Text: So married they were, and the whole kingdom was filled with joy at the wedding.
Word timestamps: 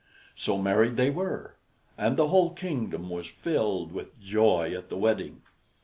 So 0.35 0.57
married 0.57 0.97
they 0.97 1.11
were, 1.11 1.57
and 1.95 2.17
the 2.17 2.29
whole 2.29 2.49
kingdom 2.55 3.07
was 3.11 3.27
filled 3.29 3.91
with 3.91 4.19
joy 4.19 4.73
at 4.75 4.89
the 4.89 4.97
wedding. 4.97 5.43